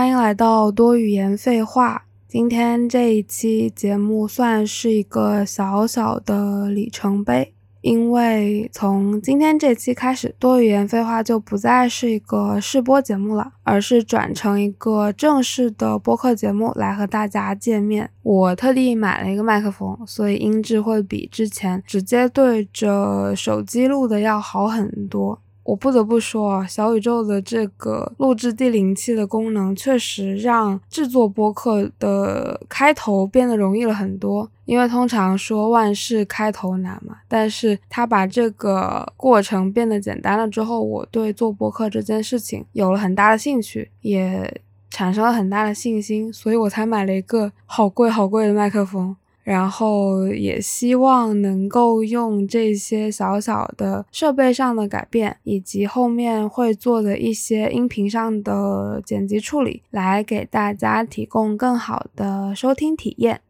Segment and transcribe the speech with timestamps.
[0.00, 2.06] 欢迎来到多语言废话。
[2.26, 7.52] 今天这一期节目算是一个小小的里程碑，
[7.82, 18.08] 因为从今天这期开始，多语言废话就不再是一个试播节目了，而是转成一个正式的播客节目来和大家见面。
[18.22, 25.38] 我特地买了一个麦克风，所以音质会比之前直接对着手机录的要好很多。
[25.70, 34.50] 我不得不说啊，小宇宙的这个录制第零期的功能，确实让制作播客的开头变得容易了很多。
[34.64, 44.60] 因为通常说万事开头难嘛，但是他把这个过程变得简单了之后，我对做播客这件事情有了很大的兴趣，也
[44.90, 49.14] 产生了很大的信心，所以我才买了一个好贵好贵的麦克风。
[49.50, 63.40] 然后也希望能够用这些小小的设备上的改变，以及后面会做的一些音频上的剪辑处理，来给大家提供更好的收听体验。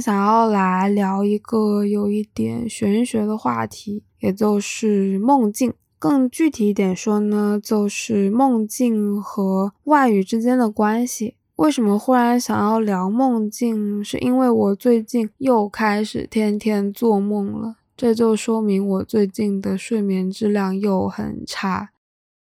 [0.00, 5.72] 想要来聊一个有一点玄学的话题，也就是梦境。
[5.98, 11.34] 更具体一点说呢，就是梦境和外语之间的关系。
[11.56, 14.04] 为什么忽然想要聊梦境？
[14.04, 21.90] 是因为我最近又开始天天做梦了，这就说明我最近的睡眠质量又很差。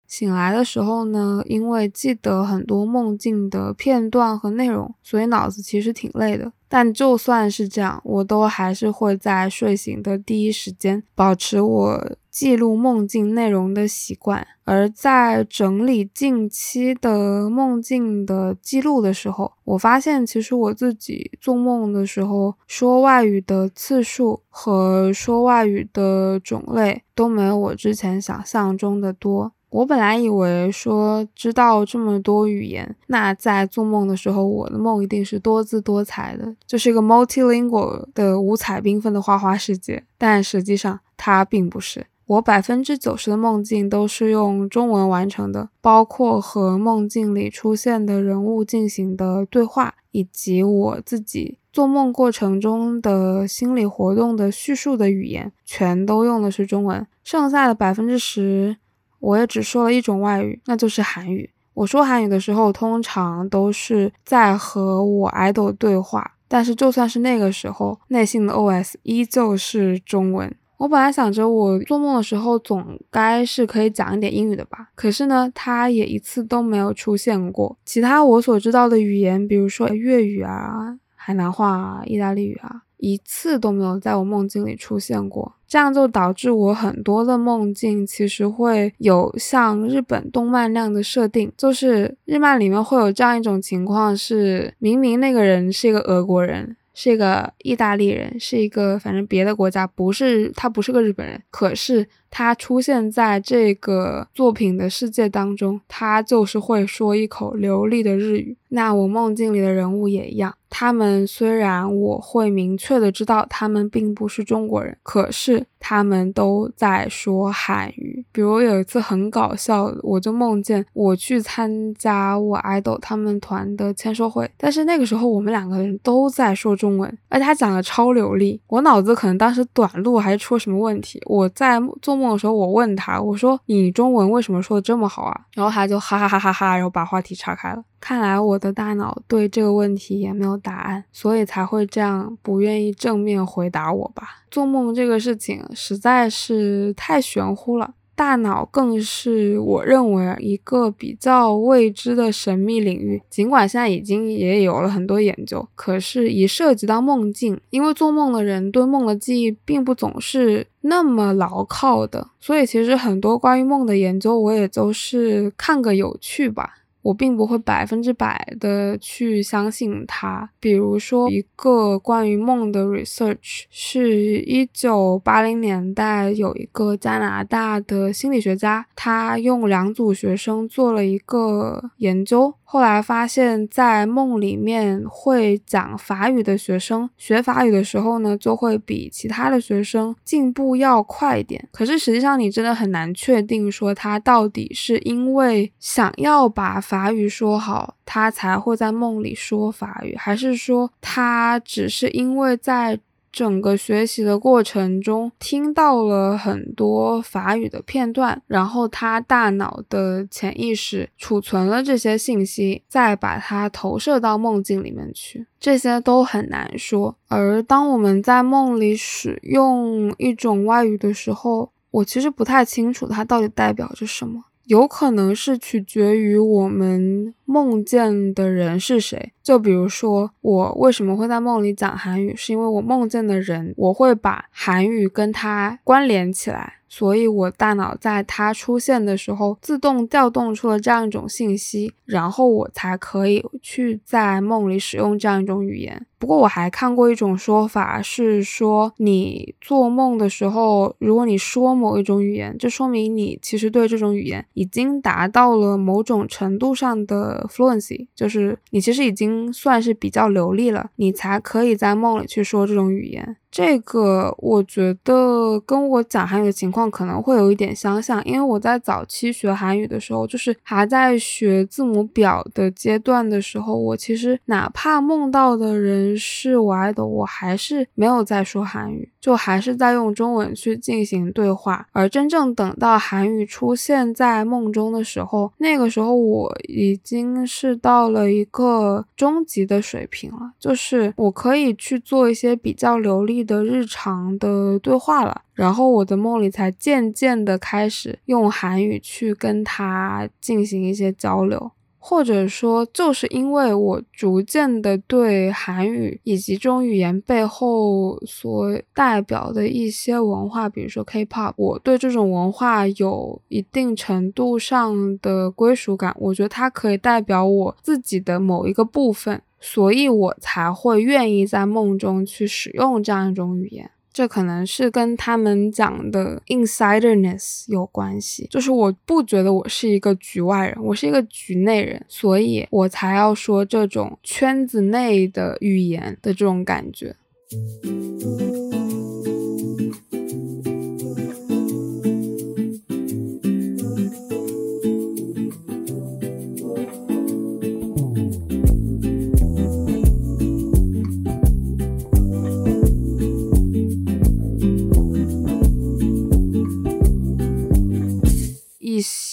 [0.07, 6.51] 醒来的时候呢，因为记得很多梦境的片段和内容，所以脑子其实挺累的。
[6.67, 14.45] 但就算是这样，我都还是会在睡醒的第一时间保持我记录梦境内容的习惯。
[14.65, 29.53] 而在整理近期的梦境的记录的时候，我发现其实我自己做梦的时候说外语的次数和说外语的种类都没有我之前想象中的多。
[29.75, 40.01] 我本来以为说知道这么多语言，那在做梦的时候，我的梦一定是多姿多彩的，就是一个 multilingual 的五彩缤纷的花花世界。
[40.17, 42.07] 但实际上它并不是。
[42.27, 57.05] 我百分之九十的梦境都是用中文完成的，包括和梦境里出现的人物进行的对话，以及我自己做梦过程中的心理活动的叙述的语言，全都用的是中文。
[57.25, 58.77] 剩下的百分之十。
[59.25, 61.49] 我也只说了一种外语，那就是韩语。
[61.73, 70.55] 我说韩语的时候，通常都是在和我 idol 对话，但是就算是那个时候，内心的 OS 依旧是中文。
[70.77, 77.75] 我本来想着我做梦的时候总该是可以讲一点英语的吧，可是呢，它也一次都没有出现过。
[77.83, 82.83] 其他我所知道的语言，比如说粤语啊、海南话啊、意大利语啊。
[82.97, 102.07] 一次都没有在我梦境里出现过，这样就导致我很多的梦境其实会有像日本动漫那样的设定，就是日漫里面会有这样一种情况，是明明那个人是一个俄国人，是一个意大利人，是一个反正别的国家，不是他不是个日本人，可是
[102.37, 108.57] 他出现在这个作品的世界当中，他就是会说一口流利的日语。
[108.67, 110.53] 那我梦境里的人物也一样。
[110.69, 118.25] 他们虽然我会明确的知道他们并不是中国人，可是他们都在说韩语。
[118.33, 128.59] 比如有一次很搞笑，我就梦见我去参加我 idol 他们团的签售会，但是那个时候我们两个人都在说中文，而且他讲的超流利。
[128.67, 131.21] 我脑子可能当时短路还是出什么问题。
[131.27, 135.41] 我在做梦的时候，我问他，我说你中文为什么说的这么好啊？
[135.53, 137.83] 然后他就哈哈哈哈哈，然后把话题岔开了。
[137.99, 144.43] 看来我的大脑对这个问题也没有答案，所以才会这样不愿意正面回答我吧。
[144.51, 153.21] 做梦这个事情实在是太玄乎了，大脑更是我认为一个比较未知的神秘领域。
[153.29, 166.77] 尽管现在已经也有了很多研究，可是，一涉及到梦境，因为做梦的人对梦的记忆并不总是那么牢靠的，所以其实很多关于梦的研究，我也都是看个有趣吧。
[167.05, 170.49] 我并不会百分之百的去相信它。
[170.59, 191.69] 比如说，一个关于梦的 research，是一九八零年代有一个加拿大的心理学家，他用两组学生做了一个研究，后来发现，在梦里面会讲法语的学生，学法语的时候呢，就会比其他的学生进步要快一点。
[191.71, 202.99] 可是实际上，你真的很难确定说他到底是因为想要把法法语说好，他才会在梦里说法语，还是说他只是因为在。
[203.35, 217.17] 整个学习的过程中，听到了很多法语的片段，然后他大脑的潜意识储存了这些信息，再把它投射到梦境里面去，这些都很难说。
[217.27, 224.45] 而当我们在梦里使用一种外语的时候，我其实不太清楚它到底代表着什么。
[224.65, 236.73] 有可能是取决于我们梦见的人是谁，就比如说我为什么会在梦里讲韩语，是因为我梦见的人，我会把韩语跟他关联起来。
[236.87, 246.05] 所以，我大脑在它出现的时候，自动调动出了这样一种信息，然后我才可以去在梦里使用这样一种语言。
[246.17, 263.37] 不过，我还看过一种说法，是说你做梦的时候，如果你说某一种语言，就说明你其实对这种语言已经达到了某种程度上的 fluency，就是你其实已经算是比较流利了，你才可以在梦里去说这种语言。
[263.51, 281.87] 这个我觉得跟我讲韩语的情况可能会有一点相像，因为我在早期学韩语的时候，就是还在学字母表的阶段的时候，我其实哪怕梦到的人是我爱的，我还是没有在说韩语，就还是在用中文去进行对话。
[281.93, 293.45] 而真正等到韩语出现在梦中的时候，那个时候我已经是到了一个中级的水平了，就是我可以去做一些比较流利。
[293.45, 301.71] 的日常的对话了，然后我的梦里才渐渐的开始用韩语去跟他进行一些交流，
[302.07, 319.41] 或者说就是因为我逐渐的对韩语以及这种语言背后所代表的一些文化，比如说 K-pop，我对这种文化有一定程度上的归属感，我觉得它可以代表我自己的某一个部分。
[319.59, 328.47] 所以我才会愿意在梦中去使用这样一种语言，这可能是跟他们讲的 insiderness 有关系。
[328.49, 337.13] 就是我不觉得我是一个局外人，我是一个局内人，所以我才要说这种圈子内的语言的这种感觉。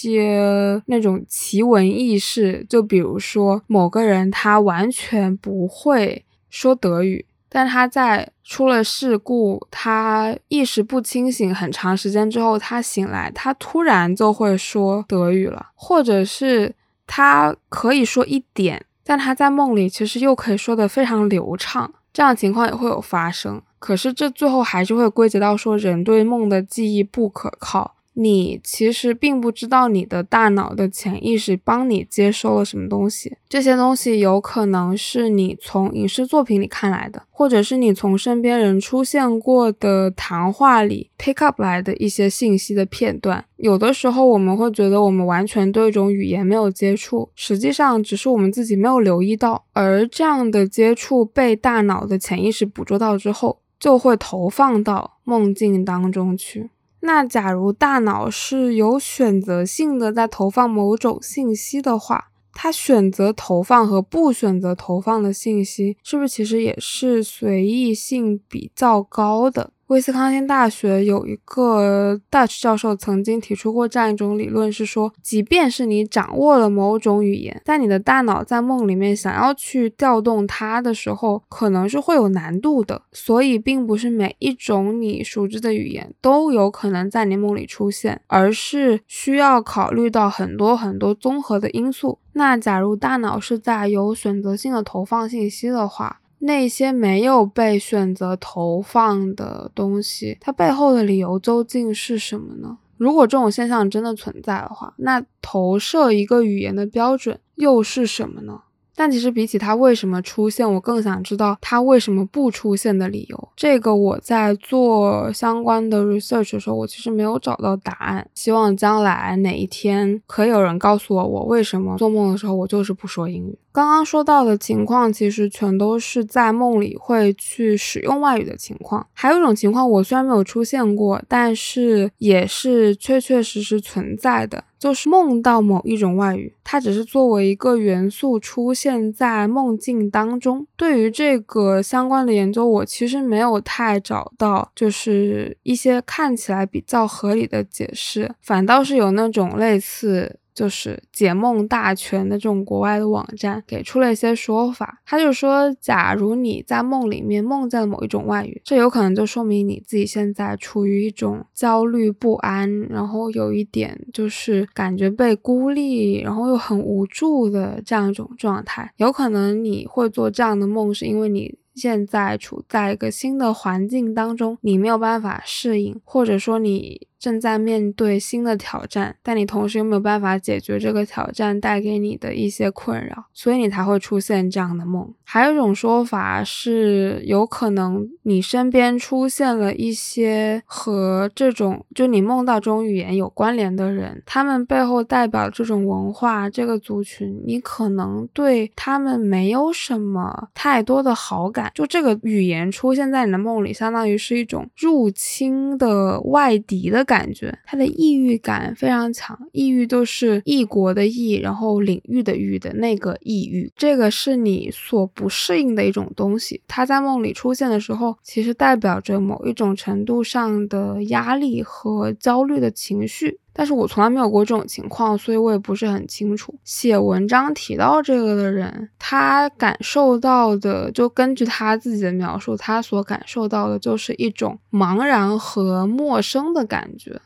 [0.09, 16.75] 些那种奇闻异事，就比如说某个人他完全不会说德语，但他在出了事故，他意识不清醒很长时间之后，他醒来，他突然就会说德语了，或者是
[17.07, 23.61] 他可以说一点，但他在梦里其实又可以说的非常流畅，这样情况也会有发生。
[23.79, 27.95] 可是这最后还是会归结到说人对梦的记忆不可靠。
[28.13, 43.43] 你其实并不知道你的大脑的潜意识帮你接收了什么东西，这些东西有可能是你从影视作品里看来的，或者是你从身边人出现过的谈话里 pick up 来的一些信息的片段。
[43.57, 56.69] 有的时候我们会觉得我们完全对一种语言没有接触，实际上只是我们自己没有留意到，而这样的接触被大脑的潜意识捕捉到之后，就会投放到梦境当中去。
[57.05, 69.72] 那假如大脑是有选择性的在投放某种信息的话，它选择投放和不选择投放的信息，是不是其实也是随意性比较高的？
[69.87, 83.01] 威斯康星大学有一个 Dutch 教授曾经提出过这样一种理论，是说，即便是你掌握了某种语言，但你的大脑在梦里面想要去调动它的时候，可能是会有难度的。
[83.11, 92.17] 所以，并不是每一种你熟知的语言都有可能在你梦里出现，而是需要考虑到很多很多综合的因素。
[92.35, 102.77] 那假如大脑是在有选择性的投放信息的话，那些没有被选择投放的东西，它背后的理由究竟是什么呢？
[102.97, 108.61] 如果这种现象真的存在的话，那投射一个语言的标准又是什么呢？
[108.95, 113.49] 但其实比起它为什么出现，我更想知道它为什么不出现的理由。
[113.55, 118.29] 这个我在做相关的 research 的时候，我其实没有找到答案。
[118.35, 123.57] 希望将来哪一天可以有人告诉我，我为什么做梦的时候我就是不说英语。
[123.73, 129.07] 刚刚说到的情况，其实全都是在梦里会去使用外语的情况。
[129.13, 134.63] 还有一种情况，我虽然没有出现过，但是也是确确实实存在的。
[134.77, 140.67] 就是梦到某一种外语，它只是作为一个元素出现在梦境当中。
[140.75, 150.37] 对于这个相关的研究，我其实没有太找到，就是一些看起来比较合理的解释，反倒是有那种类似。
[150.53, 168.93] 就是解梦大全的这种国外的网站给出了一些说法，他就说，假如你在梦里面梦见了某一种外语，这有可能就说明你自己现在处于一种焦虑不安，然后有一点就是感觉被孤立，然后又很无助的这样一种状态。
[168.97, 171.57] 有可能你会做这样的梦，是因为你。
[171.73, 185.13] 现在处在一个新的环境当中，你没有办法适应，或者说你正在面对新的挑战，但你同时又没有办法解决这个挑战带给你的一些困扰，所以你才会出现这样的梦。
[185.23, 201.71] 还有一种说法是，有可能你身边出现了一些和这种就你梦到这种语言有关联的人，他们背后代表这种文化、这个族群，你可能对他们没有什么太多的好感。
[201.73, 209.37] 就这个语言出现在你的梦里，相当于是一种入侵的外敌的感感觉，他的异域感非常强。
[209.51, 216.61] 异域都是异国的异，然后领域的域的那个异域，这个是你所不适应的一种东西。
[216.67, 223.39] 它在梦里出现的时候，其实代表着某一种程度上的压力和焦虑的情绪。
[223.53, 226.53] 但是我从来没有过这种情况，所以我也不是很清楚。
[226.63, 237.21] 写文章提到这个的人，他感受到的，就根据他自己的描述，他所感受到的就是一种茫然和陌生的感觉。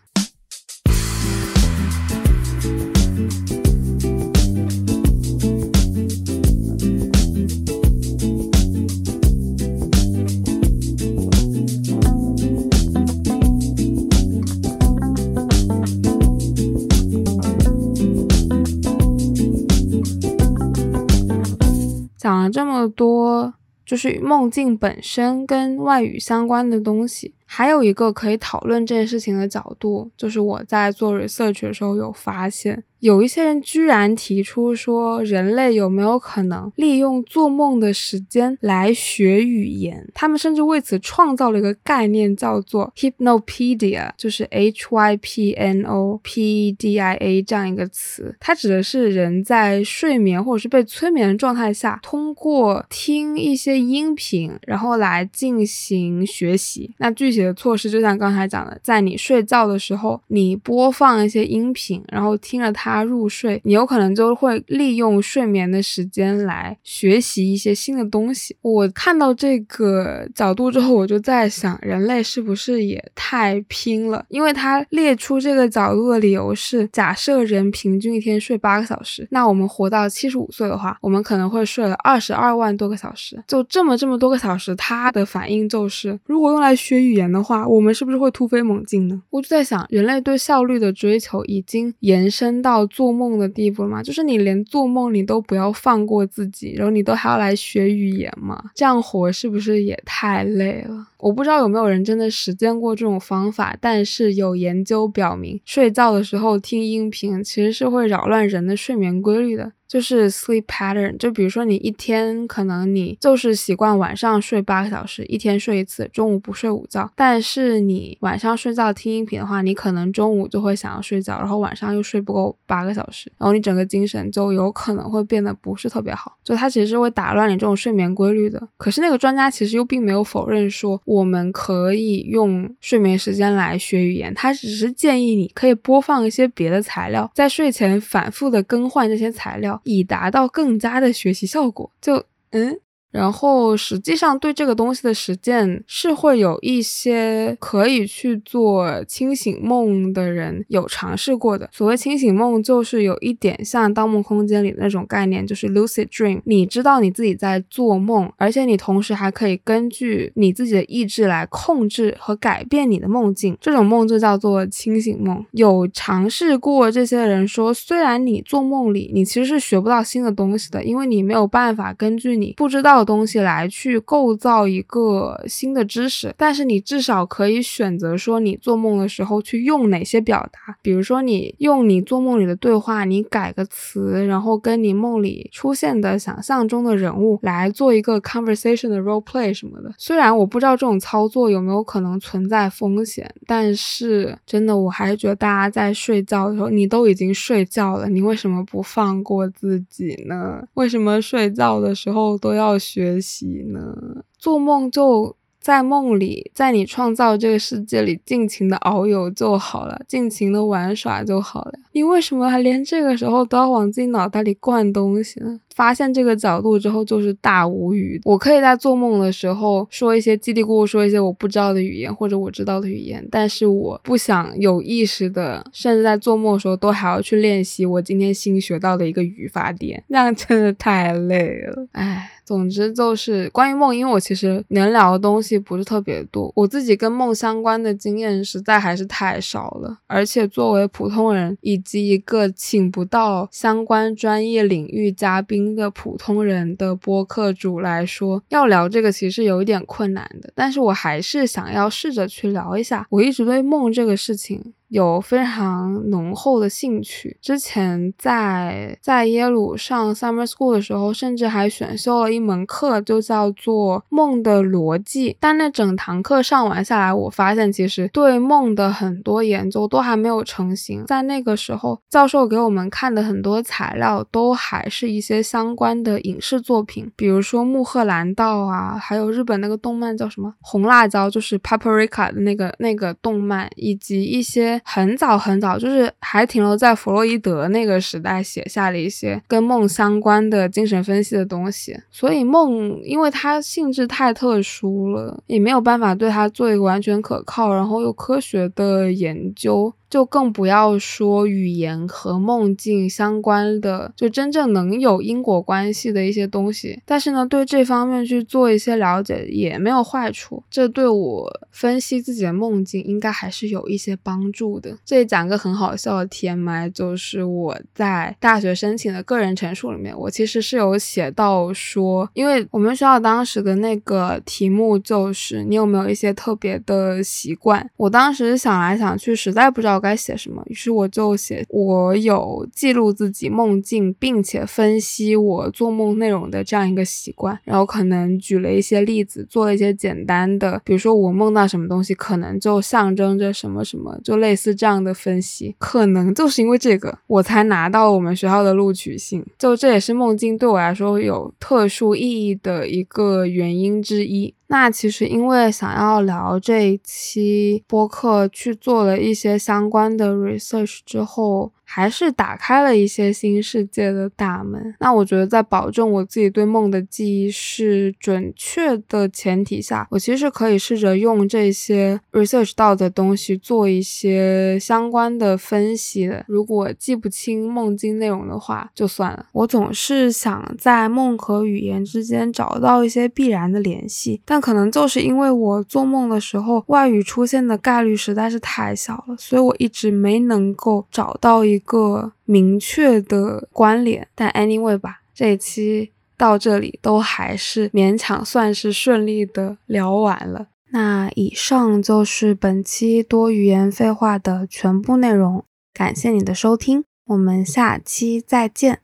[22.27, 23.53] 讲了这么多，
[23.85, 27.33] 就是梦境本身跟外语相关的东西。
[27.45, 32.83] 还有一个可以讨论这件事情的角度，就是我在做 research 的时候有发现。
[32.99, 40.09] 有一些人居然提出说，人类有没有可能利用做梦的时间来学语言？
[40.15, 48.35] 他们甚至为此创造了一个概念，叫做 hypnopedia，就是 h y p n o p d i a 这样一个词。
[48.39, 56.95] 它指的是人在睡眠或者是被催眠的状态下，通过听一些音频，然后来进行学习。
[56.97, 62.86] 那具体的措施就像刚才讲的，在你睡觉的时候，你播放一些音频，然后听着它。
[62.87, 68.55] 他入睡，你有可能就会利用睡眠的时间来学习一些新的东西。
[68.61, 74.25] 我看到这个角度之后，我就在想，人类是不是也太拼了？
[74.29, 83.43] 因为他列出这个角度的理由是，假设人平均一天睡八个小时，那我们活到七十五岁的话，我们可能会睡了二十二万多个小时。
[83.47, 89.21] 就这么这么多个小时，他的反应就是，如果用来学语言的话，我们是不是会突飞猛进呢？
[89.29, 92.76] 我就在想，人类对效率的追求已经延伸到。
[92.77, 94.03] 到做梦的地步了吗？
[94.03, 98.63] 就是你连做梦你都不要放过自己，然后你都还要来学语言吗？
[98.75, 101.07] 这样活是不是也太累了？
[101.17, 109.71] 我不知道有没有人真的实践过这种方法，但是有研究表明，睡觉的时候听音频其实是会扰乱人的睡眠规律的。
[109.87, 117.09] 就是 sleep pattern，就比如说你一天可能你就是习惯晚上睡八个小时，一天睡一次，中午不睡午觉。
[117.15, 126.36] 但是你晚上睡觉听音频的话，你可能中午就会想要睡觉，然后晚上又睡不够八个小时，然后你整个精神就有可能会变得不是特别好。
[126.47, 128.65] 就它其实是会打乱你这种睡眠规律的。
[128.77, 139.81] 可是那个专家其实又并没有否认说我们可以用睡眠时间来学语言，他只是建议你可以播放一些别的材料，在睡前反复的更换这些材料。
[139.83, 142.79] 以达到更加的学习效果，就嗯。
[143.09, 151.69] 然后实际上对这个东西的实践是会有一些可以去做清醒梦的人有尝试过的。
[151.71, 156.41] 所谓清醒梦，就是有一点像《盗梦空间》里的那种概念，就是 lucid dream。
[156.43, 163.57] 你知道你自己在做梦，而且你同时还可以根据你自己的意志来控制和改变你的梦境。
[163.61, 165.43] 这种梦就叫做清醒梦。
[165.51, 172.96] 有尝试过这些人说，虽然你做梦里你其实是学不到新的东西的，因为你没有办法根据你不知道。
[172.99, 189.93] 的东西来去构造一个新的知识，但是你至少可以选择说你做梦的时候去用哪些表达，比如说你用你做梦里的对话，你改个词，然后跟你梦里出现的想象中的人物来做一个 conversation 的 role play 什么的。
[189.97, 200.63] 虽然我不知道这种操作有没有可能存在风险，但是真的我还是觉得大家在睡觉的时候，你都已经睡觉了，你为什么不放过自己呢？
[200.75, 202.77] 为什么睡觉的时候都要？
[202.87, 204.23] 学习呢？
[204.37, 211.73] 做梦就在梦里，在你创造这个世界里尽情的遨游就好了，尽情的玩耍就好了。
[211.91, 215.59] 你为什么还连这个时候都要往自己脑袋里灌东西呢？
[215.77, 218.19] 发现这个角度之后，就是大无语。
[218.25, 231.87] 我可以在做梦的时候说一些叽里咕噜，说一些我不知道的语言或者我知道的语言，但是我不想有意识的，甚至在做梦的时候都还要去练习我今天新学到的一个语法点，那样真的太累了。
[231.91, 232.31] 唉。
[232.47, 239.97] 总之就是关于梦，因为我其实能聊的东西不是特别多，我自己跟梦相关的经验实在还是太少了。
[240.07, 250.51] 而且作为普通人以及一个请不到相关专业领域嘉宾个普通人的播客主来说，要聊这个其实有一点困难的。
[250.55, 254.73] 但是我还是想要试着去聊一下，我一直对梦这个事情。
[254.89, 257.37] 有非常浓厚的兴趣。
[257.41, 265.35] 之前在在耶鲁上 summer school 的时候，甚至还选修了一门课，就叫做梦的逻辑。
[265.39, 271.05] 但那整堂课上完下来，我发现其实对梦的很多研究都还没有成型。
[271.05, 284.76] 在那个时候，教授给我们看的很多材料，都还是一些相关的影视作品，比如说穆赫兰道啊，还有日本那个动漫叫什么红辣椒，就是 paprika 的那个那个动漫，以及一些。
[284.83, 299.93] 很早很早，就是还停留在弗洛伊德那个时代写下了一些跟梦相关的精神分析的东西，所以梦因为它性质太特殊了，也没有办法对它做一个完全可靠，然后又科学的研究。
[300.09, 307.01] 就更不要说语言和梦境相关的，就真正能有因果关系的一些东西。
[307.05, 314.97] 但是呢，对这方面去做一些了解也没有坏处，这对我分析自己的梦境应该还是有一些帮助的。
[315.03, 327.89] 这里讲个很好笑的 TMI，就是我在大学申请的个人陈述里面，我其实是有写到说，因为我们学校当时的那个题目就是你有没有一些特别的习惯。
[327.97, 329.96] 我当时想来想去，实在不知道。
[329.99, 330.63] 该写什么？
[330.67, 337.57] 于是我就写我有记录自己梦境，并且分析我做梦内容的这样一个习惯。
[337.63, 345.75] 然后可能举了一些例子，做了一些简单的，比如说我梦到什么东西，可能就象征着什么什么，就类似这样的分析。
[345.77, 349.43] 可能就是因为这个，我才拿到了我们学校的录取信。
[349.57, 354.53] 就这也是梦境对我来说有特殊意义的一个原因之一。
[354.69, 361.71] 那其实因为想要聊这一期播客，去做了一些相关的 research 之后。
[361.89, 364.93] 还是打开了一些新世界的大门。
[364.99, 376.43] 那我觉得，在保证我自己对梦的记忆是准确的前提下，我其实可以试着用这些 research 到的东西做一些相关的分析的。
[376.47, 379.45] 如果记不清梦境内容的话，就算了。
[379.53, 391.76] 我总是想在梦和语言之间找到一些必然的联系，但可能就是因为我做梦的时候外语出现的概率实在是太小了，所以我一直没能够找到一。
[391.77, 400.67] 一个明确的关联，但 anyway 吧，这一期到这里都还是勉强算是顺利的聊完了。
[400.91, 405.63] 那以上就是本期多语言废话的全部内容，
[405.93, 409.01] 感谢你的收听，我们下期再见。